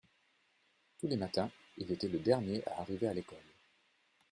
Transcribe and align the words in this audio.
Tous 0.99 1.05
les 1.07 1.15
matins 1.15 1.51
il 1.77 1.91
était 1.91 2.07
le 2.07 2.17
dernier 2.17 2.67
à 2.67 2.79
arriver 2.81 3.07
à 3.07 3.13
l’école. 3.13 3.37